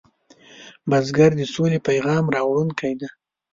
[0.89, 3.09] بزګر د سولې پیام راوړونکی دی